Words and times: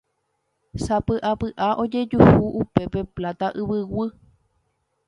Sapy'apy'a 0.83 1.67
ojejuhu 1.83 2.45
upépe 2.61 2.99
Pláta 3.15 3.47
Yvyguy. 3.61 4.09